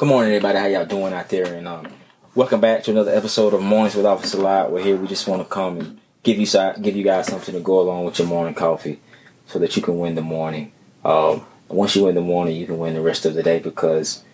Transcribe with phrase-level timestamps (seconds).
[0.00, 0.58] Good morning, everybody.
[0.58, 1.52] How y'all doing out there?
[1.52, 1.86] And um,
[2.34, 4.72] welcome back to another episode of Mornings with Officer Lot.
[4.72, 4.96] We're here.
[4.96, 6.46] We just want to come and give you
[6.80, 8.98] give you guys something to go along with your morning coffee,
[9.46, 10.72] so that you can win the morning.
[11.04, 14.24] Um, once you win the morning, you can win the rest of the day because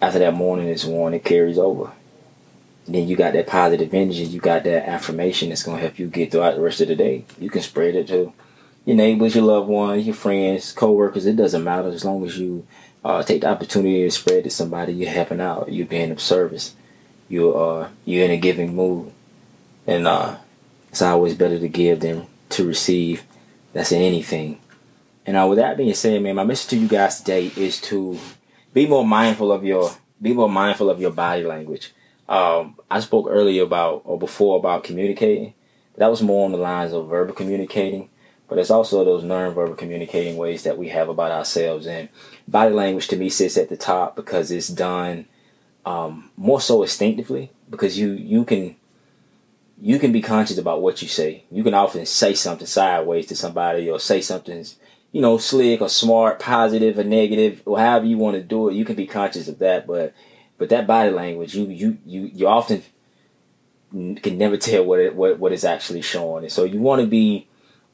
[0.00, 1.90] after that morning is won, it carries over.
[2.86, 4.22] And then you got that positive energy.
[4.22, 7.24] You got that affirmation that's gonna help you get throughout the rest of the day.
[7.40, 8.32] You can spread it to
[8.84, 11.26] your neighbors, your loved ones, your friends, co-workers.
[11.26, 12.64] It doesn't matter as long as you
[13.04, 14.92] uh, take the opportunity to spread to somebody.
[14.92, 15.72] You're helping out.
[15.72, 16.74] You're being of service.
[17.28, 19.12] You're uh, you're in a giving mood,
[19.86, 20.36] and uh,
[20.88, 23.24] it's always better to give than to receive.
[23.72, 24.60] That's in anything.
[25.26, 28.18] And uh, with that being said, man, my message to you guys today is to
[28.74, 31.92] be more mindful of your be more mindful of your body language.
[32.28, 35.54] Um, I spoke earlier about or before about communicating.
[35.96, 38.08] That was more on the lines of verbal communicating.
[38.50, 41.86] But it's also those nonverbal communicating ways that we have about ourselves.
[41.86, 42.08] And
[42.48, 45.26] body language to me sits at the top because it's done
[45.86, 47.52] um, more so instinctively.
[47.70, 48.74] Because you you can
[49.80, 51.44] you can be conscious about what you say.
[51.50, 54.66] You can often say something sideways to somebody or say something
[55.12, 58.74] you know, slick or smart, positive or negative, or however you want to do it,
[58.74, 59.86] you can be conscious of that.
[59.86, 60.14] But
[60.58, 62.82] but that body language, you you you you often
[63.90, 66.44] can never tell what it what what is actually showing.
[66.44, 67.48] And so you want to be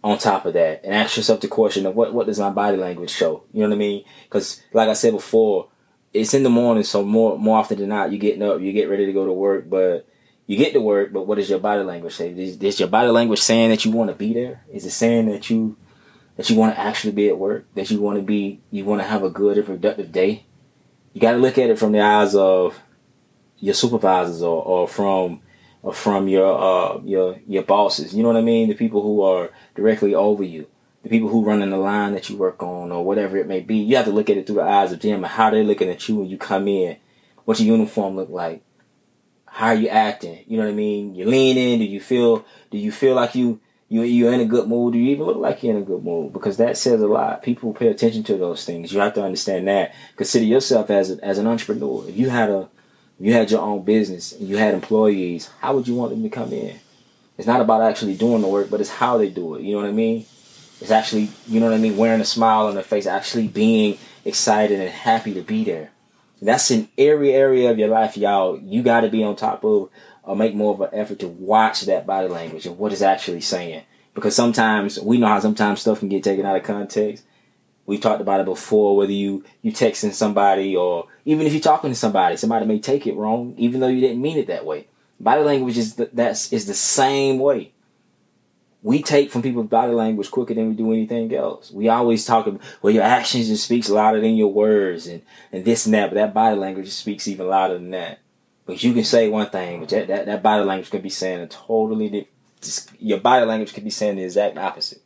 [0.07, 2.77] on top of that and ask yourself the question of what what does my body
[2.77, 3.43] language show?
[3.53, 4.05] You know what I mean?
[4.25, 5.69] Because like I said before,
[6.12, 8.89] it's in the morning, so more more often than not, you're getting up, you get
[8.89, 10.09] ready to go to work, but
[10.47, 12.31] you get to work, but what does your body language say?
[12.31, 14.62] Is, is your body language saying that you want to be there?
[14.73, 15.77] Is it saying that you
[16.37, 19.01] that you want to actually be at work, that you want to be, you want
[19.03, 20.47] to have a good and productive day,
[21.15, 22.79] you got to look at it from the eyes of
[23.59, 25.41] your supervisors or, or from
[25.92, 28.15] from your uh, your your bosses.
[28.15, 28.69] You know what I mean?
[28.69, 30.67] The people who are directly over you,
[31.03, 33.61] the people who run in the line that you work on, or whatever it may
[33.61, 33.77] be.
[33.77, 35.89] You have to look at it through the eyes of them and how they're looking
[35.89, 36.97] at you when you come in.
[37.45, 38.62] What's your uniform look like?
[39.47, 40.45] How are you acting?
[40.47, 41.15] You know what I mean?
[41.15, 41.78] You lean in.
[41.78, 42.45] Do you feel?
[42.71, 44.93] Do you feel like you you you're in a good mood.
[44.93, 46.33] Do you even look like you're in a good mood?
[46.33, 47.43] Because that says a lot.
[47.43, 48.93] People pay attention to those things.
[48.93, 49.94] You have to understand that.
[50.16, 52.09] Consider yourself as a, as an entrepreneur.
[52.09, 52.69] If you had a
[53.19, 56.28] you had your own business and you had employees, how would you want them to
[56.28, 56.78] come in?
[57.38, 59.62] It's not about actually doing the work, but it's how they do it.
[59.62, 60.27] You know what I mean?
[60.81, 63.99] It's actually, you know what I mean, wearing a smile on their face, actually being
[64.25, 65.91] excited and happy to be there.
[66.43, 68.59] That's in every area of your life, y'all.
[68.59, 69.88] You got to be on top of
[70.22, 73.41] or make more of an effort to watch that body language and what it's actually
[73.41, 73.83] saying.
[74.15, 77.25] Because sometimes we know how sometimes stuff can get taken out of context.
[77.86, 81.91] We've talked about it before, whether you, you texting somebody or even if you're talking
[81.91, 84.88] to somebody, somebody may take it wrong, even though you didn't mean it that way.
[85.20, 87.72] Body language is the, that's, is the same way.
[88.82, 91.70] We take from people's body language quicker than we do anything else.
[91.70, 95.64] We always talk about, well, your actions just speaks louder than your words and, and
[95.64, 98.18] this and that, but that body language speaks even louder than that.
[98.66, 101.41] But you can say one thing, but that, that, that body language could be saying
[101.41, 103.00] a totally different.
[103.00, 105.03] Your body language could be saying the exact opposite.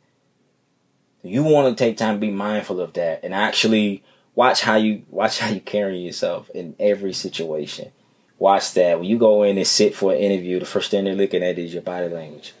[1.23, 4.03] You want to take time to be mindful of that and actually
[4.35, 7.91] watch how you watch how you carry yourself in every situation.
[8.39, 10.59] Watch that when you go in and sit for an interview.
[10.59, 12.53] The first thing they're looking at is your body language.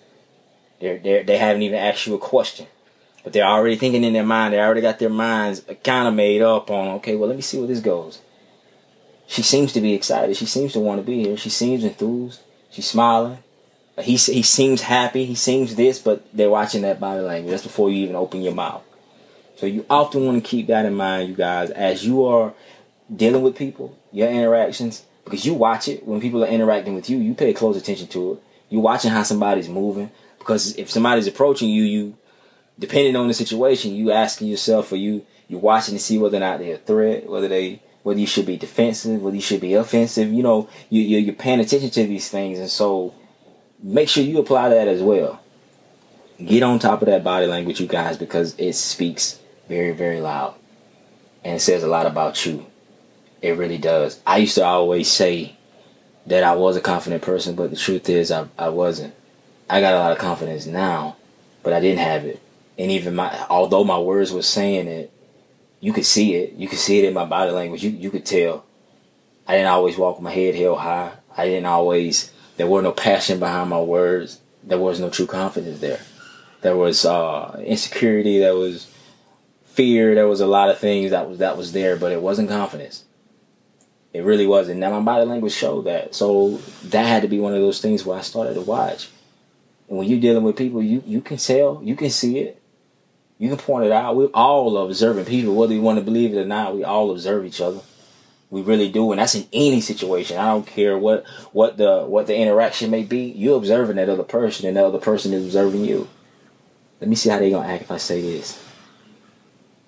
[0.79, 2.67] They're, they're they haven't even asked you a question,
[3.23, 4.53] but they're already thinking in their mind.
[4.53, 6.89] They already got their minds kind of made up on.
[6.97, 8.21] Okay, well let me see where this goes
[9.31, 10.35] she seems to be excited.
[10.35, 11.37] She seems to want to be here.
[11.37, 12.41] She seems enthused.
[12.69, 13.37] She's smiling.
[13.99, 15.25] He he seems happy.
[15.25, 17.51] He seems this, but they're watching that body language.
[17.51, 18.83] That's before you even open your mouth.
[19.57, 22.53] So you often want to keep that in mind, you guys, as you are
[23.13, 27.17] dealing with people, your interactions, because you watch it when people are interacting with you.
[27.17, 28.43] You pay close attention to it.
[28.69, 30.09] You're watching how somebody's moving
[30.39, 32.17] because if somebody's approaching you, you
[32.79, 36.39] depending on the situation, you asking yourself, or you you're watching to see whether or
[36.41, 39.75] not they're a threat, whether they whether you should be defensive, whether you should be
[39.75, 40.31] offensive.
[40.31, 43.13] You know, you, you're paying attention to these things, and so
[43.81, 45.39] make sure you apply that as well.
[46.43, 50.55] Get on top of that body language, you guys, because it speaks very, very loud,
[51.43, 52.65] and it says a lot about you.
[53.41, 54.19] It really does.
[54.25, 55.55] I used to always say
[56.27, 59.13] that I was a confident person, but the truth is, I, I wasn't.
[59.69, 61.15] I got a lot of confidence now,
[61.63, 62.41] but I didn't have it.
[62.77, 65.11] And even my, although my words were saying it,
[65.79, 66.53] you could see it.
[66.53, 67.83] You could see it in my body language.
[67.83, 68.65] You you could tell.
[69.47, 71.11] I didn't always walk with my head held high.
[71.35, 72.31] I didn't always.
[72.57, 74.39] There were no passion behind my words.
[74.63, 76.01] There was no true confidence there.
[76.61, 78.39] There was uh, insecurity.
[78.39, 78.91] There was
[79.63, 80.13] fear.
[80.15, 83.05] There was a lot of things that was that was there, but it wasn't confidence.
[84.13, 84.79] It really wasn't.
[84.79, 86.13] Now my body language showed that.
[86.13, 89.09] So that had to be one of those things where I started to watch.
[89.87, 92.61] And when you're dealing with people, you you can tell, you can see it.
[93.39, 94.15] You can point it out.
[94.15, 96.75] We're all observing people, whether you want to believe it or not.
[96.75, 97.79] We all observe each other.
[98.51, 100.37] We really do, and that's in any situation.
[100.37, 103.31] I don't care what what the what the interaction may be.
[103.31, 106.09] You're observing that other person, and that other person is observing you.
[106.99, 108.61] Let me see how they gonna act if I say this.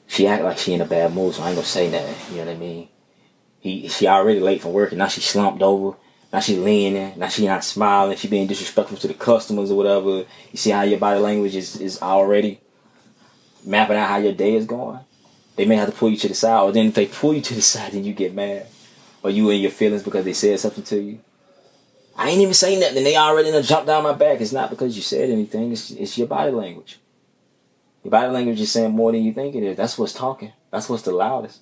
[0.08, 2.16] She act like she in a bad mood, so I ain't gonna say nothing.
[2.32, 2.88] You know what I mean?
[3.60, 5.98] He she already late from work, and now she slumped over.
[6.32, 7.20] Now she leaning.
[7.20, 8.16] Now she not smiling.
[8.16, 10.26] She being disrespectful to the customers or whatever.
[10.52, 12.62] You see how your body language is is already
[13.66, 15.02] mapping out how your day is going
[15.56, 17.42] they may have to pull you to the side, or then if they pull you
[17.42, 18.68] to the side, then you get mad,
[19.22, 21.20] or you in your feelings because they said something to you.
[22.16, 23.04] I ain't even saying nothing.
[23.04, 24.40] They already done jumped down my back.
[24.40, 25.72] It's not because you said anything.
[25.72, 27.00] It's it's your body language.
[28.04, 29.78] Your body language is saying more than you think it is.
[29.78, 30.52] That's what's talking.
[30.72, 31.62] That's what's the loudest.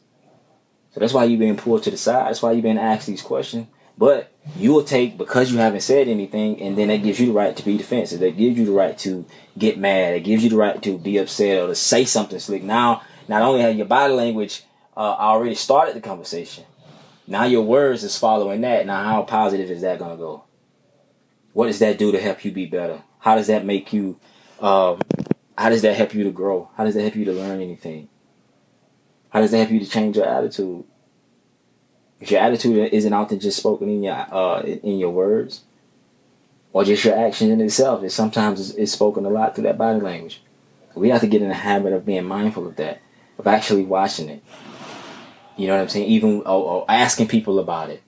[0.93, 2.27] So that's why you being pulled to the side.
[2.27, 3.67] That's why you being asked these questions.
[3.97, 7.33] But you will take because you haven't said anything, and then that gives you the
[7.33, 8.19] right to be defensive.
[8.19, 9.25] That gives you the right to
[9.57, 10.15] get mad.
[10.15, 12.63] It gives you the right to be upset or to say something slick.
[12.63, 14.63] Now not only have your body language
[14.95, 16.65] uh, already started the conversation,
[17.27, 18.85] now your words is following that.
[18.85, 20.44] Now, how positive is that going to go?
[21.53, 23.03] What does that do to help you be better?
[23.19, 24.19] How does that make you?
[24.59, 25.00] Um,
[25.57, 26.69] how does that help you to grow?
[26.75, 28.09] How does that help you to learn anything?
[29.29, 30.83] How does that help you to change your attitude?
[32.19, 35.62] If your attitude isn't often just spoken in your uh, in your words,
[36.74, 39.77] or just your action in itself, it sometimes is, is spoken a lot through that
[39.77, 40.41] body language.
[40.95, 43.01] We have to get in the habit of being mindful of that
[43.41, 44.43] of actually watching it.
[45.57, 46.07] You know what I'm saying?
[46.07, 48.01] Even or, or asking people about it,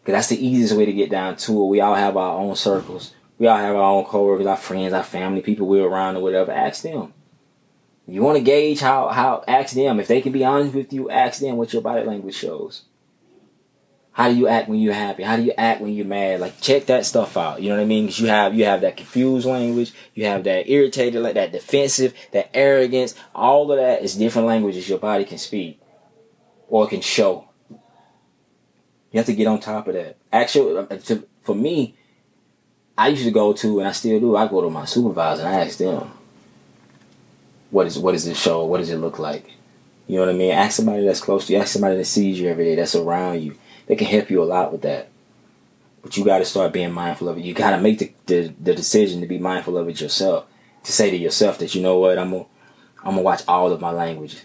[0.00, 1.66] because that's the easiest way to get down to it.
[1.66, 3.14] We all have our own circles.
[3.38, 6.52] We all have our own coworkers, our friends, our family, people we're around or whatever.
[6.52, 7.12] Ask them.
[8.08, 11.10] You want to gauge how how ask them if they can be honest with you.
[11.10, 12.84] Ask them what your body language shows.
[14.16, 15.24] How do you act when you're happy?
[15.24, 16.40] How do you act when you're mad?
[16.40, 17.60] Like check that stuff out.
[17.60, 18.06] You know what I mean?
[18.06, 22.14] Because you have you have that confused language, you have that irritated, like that defensive,
[22.32, 23.14] that arrogance.
[23.34, 25.78] All of that is different languages your body can speak
[26.70, 27.46] or can show.
[27.68, 30.16] You have to get on top of that.
[30.32, 31.94] Actually, uh, for me,
[32.96, 34.34] I used to go to, and I still do.
[34.34, 36.10] I go to my supervisor and I ask them,
[37.70, 38.64] "What is what does it show?
[38.64, 39.50] What does it look like?"
[40.06, 40.52] You know what I mean?
[40.52, 41.58] Ask somebody that's close to you.
[41.58, 42.76] Ask somebody that sees you every day.
[42.76, 45.08] That's around you they can help you a lot with that.
[46.02, 47.44] But you got to start being mindful of it.
[47.44, 50.46] You got to make the, the, the decision to be mindful of it yourself.
[50.84, 52.44] To say to yourself that you know what I'm gonna
[53.06, 54.42] I'm gonna watch all of my language,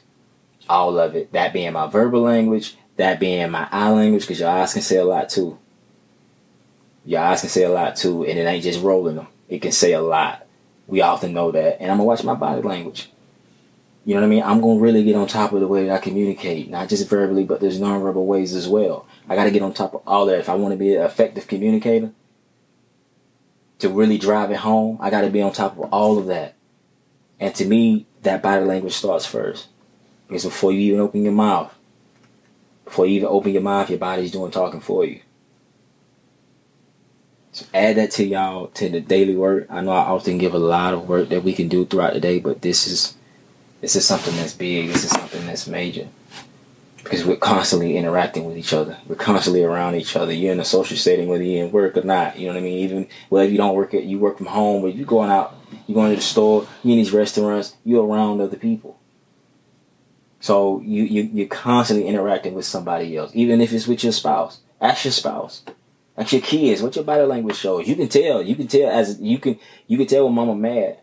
[0.68, 1.32] all of it.
[1.34, 4.98] That being my verbal language, that being my eye language, because your eyes can say
[4.98, 5.58] a lot too.
[7.06, 9.28] Your eyes can say a lot too, and it ain't just rolling them.
[9.50, 10.46] It can say a lot.
[10.88, 13.12] We often know that, and I'm gonna watch my body language.
[14.04, 14.44] You know what I mean?
[14.44, 17.60] I'm gonna really get on top of the way I communicate, not just verbally, but
[17.60, 19.06] there's nonverbal ways as well.
[19.30, 21.04] I got to get on top of all that if I want to be an
[21.04, 22.12] effective communicator.
[23.80, 26.56] To really drive it home, I got to be on top of all of that.
[27.40, 29.68] And to me, that body language starts first.
[30.28, 31.74] Because before you even open your mouth,
[32.86, 35.22] before you even open your mouth, your body's doing talking for you.
[37.52, 39.68] So add that to y'all to the daily work.
[39.70, 42.20] I know I often give a lot of work that we can do throughout the
[42.20, 43.16] day, but this is
[43.82, 44.88] this is something that's big.
[44.88, 46.08] This is something that's major
[47.04, 48.98] because we're constantly interacting with each other.
[49.08, 50.32] We're constantly around each other.
[50.32, 52.38] You're in a social setting, whether you're in work or not.
[52.38, 52.80] You know what I mean?
[52.80, 55.56] Even well, if you don't work at, you work from home, but you're going out,
[55.88, 59.00] you're going to the store, you're in these restaurants, you're around other people.
[60.40, 64.60] So you, you you're constantly interacting with somebody else, even if it's with your spouse.
[64.80, 65.64] Ask your spouse,
[66.18, 67.88] ask your kids what your body language shows.
[67.88, 68.42] You can tell.
[68.42, 70.98] You can tell as you can you can tell when mama mad.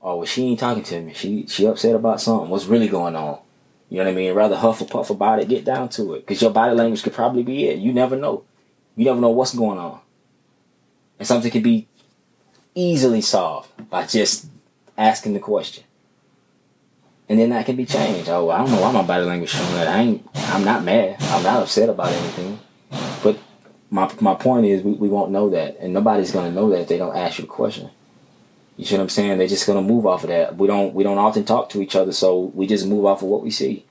[0.00, 1.12] Oh, well, she ain't talking to me.
[1.14, 2.48] She she upset about something.
[2.48, 3.40] What's really going on?
[3.88, 4.34] You know what I mean?
[4.34, 6.20] Rather huff or puff about it, get down to it.
[6.20, 7.78] Because your body language could probably be it.
[7.78, 8.44] You never know.
[8.96, 10.00] You never know what's going on.
[11.18, 11.88] And something can be
[12.74, 14.46] easily solved by just
[14.96, 15.84] asking the question.
[17.28, 18.28] And then that can be changed.
[18.28, 19.88] Oh, I don't know why my body language showing that.
[19.88, 21.16] I ain't, I'm not mad.
[21.20, 22.58] I'm not upset about anything.
[23.22, 23.38] But
[23.90, 25.78] my, my point is, we, we won't know that.
[25.78, 27.90] And nobody's going to know that if they don't ask you the question.
[28.78, 29.38] You see what I'm saying?
[29.38, 30.56] They're just gonna move off of that.
[30.56, 33.28] We don't we don't often talk to each other, so we just move off of
[33.28, 33.84] what we see.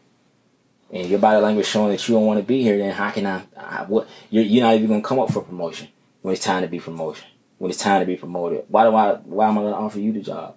[0.94, 3.26] And your body language showing that you don't want to be here, then how can
[3.26, 3.44] I?
[3.58, 5.90] I what you're, you're not even gonna come up for promotion
[6.22, 7.28] when it's time to be promotion.
[7.58, 9.16] When it's time to be promoted, why do I?
[9.16, 10.56] Why am I gonna offer you the job?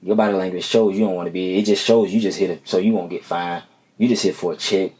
[0.00, 1.58] Your body language shows you don't want to be.
[1.58, 3.64] It just shows you just hit it, so you won't get fined.
[3.98, 4.92] You just hit for a check.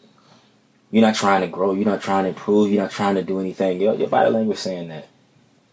[0.91, 1.73] You're not trying to grow.
[1.73, 2.73] You're not trying to improve.
[2.73, 3.81] You're not trying to do anything.
[3.81, 5.09] Your, your body language saying that.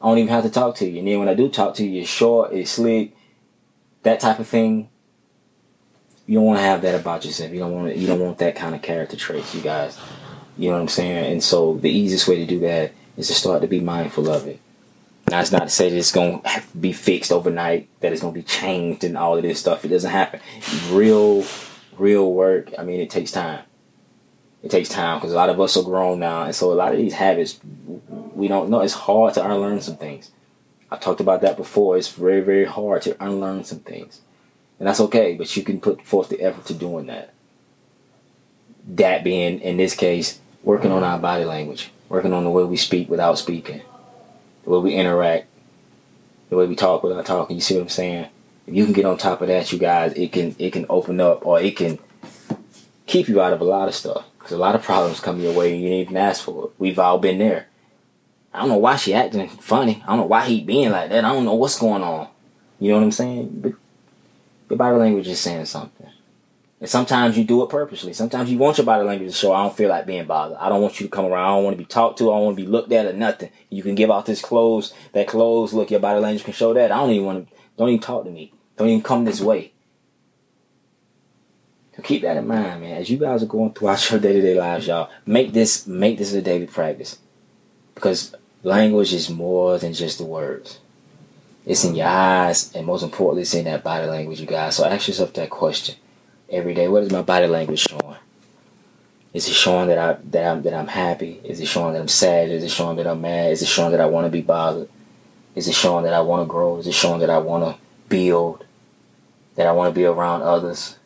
[0.02, 1.00] I don't even have to talk to you.
[1.00, 3.16] And then when I do talk to you, it's short, it's slick,
[4.04, 4.90] that type of thing.
[6.26, 7.52] You don't want to have that about yourself.
[7.52, 10.00] You don't want to, you don't want that kind of character traits, you guys.
[10.58, 11.32] You know what I'm saying?
[11.32, 14.48] And so the easiest way to do that is to start to be mindful of
[14.48, 14.60] it.
[15.30, 16.42] Now it's not to say that it's gonna
[16.80, 19.86] be fixed overnight, that it's gonna be changed and all of this stuff.
[19.86, 20.40] It doesn't happen.
[20.90, 21.46] Real,
[21.98, 22.74] real work.
[22.78, 23.60] I mean, it takes time.
[24.64, 26.92] It takes time because a lot of us are grown now, and so a lot
[26.92, 27.60] of these habits
[28.34, 28.82] we don't know.
[28.82, 30.32] It's hard to unlearn some things.
[30.92, 31.98] I talked about that before.
[31.98, 34.22] It's very, very hard to unlearn some things,
[34.80, 35.36] and that's okay.
[35.36, 37.34] But you can put forth the effort to doing that.
[38.88, 42.78] That being, in this case, working on our body language, working on the way we
[42.78, 43.82] speak without speaking,
[44.64, 45.48] the way we interact,
[46.50, 47.56] the way we talk without talking.
[47.56, 48.28] You see what I'm saying?
[48.68, 51.20] If you can get on top of that, you guys, it can it can open
[51.20, 51.98] up or it can
[53.08, 54.26] keep you out of a lot of stuff.
[54.42, 56.72] Because a lot of problems come your way and you didn't even ask for it.
[56.80, 57.68] We've all been there.
[58.54, 60.02] I don't know why she acting funny.
[60.04, 61.24] I don't know why he being like that.
[61.24, 62.28] I don't know what's going on.
[62.80, 63.62] You know what I'm saying?
[63.62, 63.74] But
[64.70, 66.08] your body language is saying something.
[66.80, 68.12] And sometimes you do it purposely.
[68.14, 70.58] Sometimes you want your body language to show I don't feel like being bothered.
[70.58, 71.46] I don't want you to come around.
[71.46, 72.32] I don't want to be talked to.
[72.32, 73.52] I don't want to be looked at or nothing.
[73.70, 76.92] You can give out this clothes, that clothes look, your body language can show that.
[76.92, 78.52] I don't even want to, don't even talk to me.
[78.78, 79.74] Don't even come this way.
[82.04, 82.98] Keep that in mind, man.
[82.98, 86.18] As you guys are going throughout your day to day lives, y'all, make this make
[86.18, 87.20] this a daily practice.
[87.96, 90.80] Because language is more than just the words.
[91.66, 94.76] It's in your eyes, and most importantly, it's in that body language, you guys.
[94.76, 95.96] So ask yourself that question
[96.50, 96.88] every day.
[96.88, 98.18] What is my body language showing?
[99.34, 101.40] Is it showing that I that I'm that I'm happy?
[101.44, 102.50] Is it showing that I'm sad?
[102.50, 103.52] Is it showing that I'm mad?
[103.52, 104.90] Is it showing that I want to be bothered?
[105.56, 106.78] Is it showing that I want to grow?
[106.78, 108.66] Is it showing that I want to build?
[109.56, 110.98] That I want to be around others?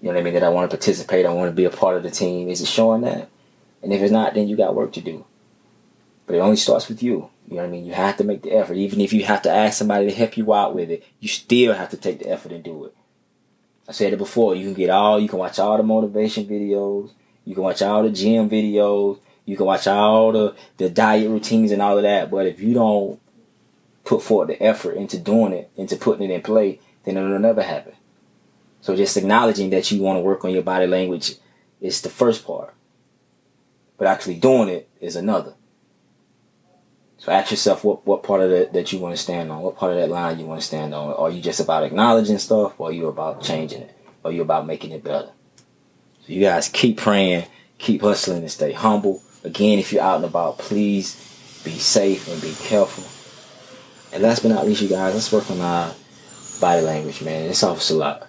[0.00, 0.34] You know what I mean?
[0.34, 1.26] That I want to participate.
[1.26, 2.48] I want to be a part of the team.
[2.48, 3.28] Is it showing that?
[3.82, 5.24] And if it's not, then you got work to do.
[6.26, 7.30] But it only starts with you.
[7.48, 7.86] You know what I mean?
[7.86, 8.74] You have to make the effort.
[8.74, 11.74] Even if you have to ask somebody to help you out with it, you still
[11.74, 12.94] have to take the effort and do it.
[13.88, 14.56] I said it before.
[14.56, 17.12] You can get all, you can watch all the motivation videos.
[17.44, 19.20] You can watch all the gym videos.
[19.44, 22.30] You can watch all the, the diet routines and all of that.
[22.30, 23.20] But if you don't
[24.04, 27.62] put forth the effort into doing it, into putting it in play, then it'll never
[27.62, 27.92] happen.
[28.86, 31.34] So just acknowledging that you want to work on your body language
[31.80, 32.72] is the first part.
[33.98, 35.54] But actually doing it is another.
[37.18, 39.76] So ask yourself what, what part of that that you want to stand on, what
[39.76, 41.12] part of that line you want to stand on.
[41.14, 43.98] Are you just about acknowledging stuff or are you about changing it?
[44.22, 45.32] Or are you about making it better?
[46.20, 47.46] So you guys keep praying,
[47.78, 49.20] keep hustling and stay humble.
[49.42, 51.16] Again, if you're out and about, please
[51.64, 53.02] be safe and be careful.
[54.14, 55.92] And last but not least, you guys, let's work on our
[56.60, 57.50] body language, man.
[57.50, 58.28] It's helps a lot.